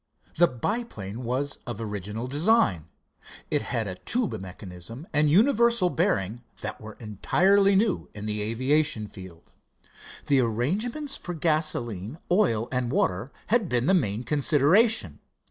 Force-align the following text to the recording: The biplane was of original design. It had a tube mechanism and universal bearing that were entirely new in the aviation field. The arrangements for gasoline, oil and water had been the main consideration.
The 0.37 0.47
biplane 0.47 1.23
was 1.23 1.59
of 1.67 1.79
original 1.79 2.25
design. 2.25 2.85
It 3.51 3.61
had 3.61 3.87
a 3.87 3.93
tube 3.97 4.41
mechanism 4.41 5.05
and 5.13 5.29
universal 5.29 5.91
bearing 5.91 6.41
that 6.61 6.81
were 6.81 6.93
entirely 6.93 7.75
new 7.75 8.09
in 8.15 8.25
the 8.25 8.41
aviation 8.41 9.05
field. 9.05 9.51
The 10.25 10.39
arrangements 10.39 11.15
for 11.15 11.35
gasoline, 11.35 12.17
oil 12.31 12.67
and 12.71 12.91
water 12.91 13.31
had 13.49 13.69
been 13.69 13.85
the 13.85 13.93
main 13.93 14.23
consideration. 14.23 15.19